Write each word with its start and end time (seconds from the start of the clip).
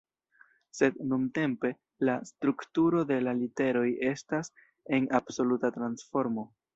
Sed 0.77 0.95
nuntempe, 1.09 1.69
la 2.09 2.15
strukturo 2.29 3.03
de 3.13 3.17
la 3.27 3.33
literoj 3.41 3.87
estas 4.13 4.51
en 4.99 5.07
absoluta 5.21 5.71
transformo. 5.77 6.47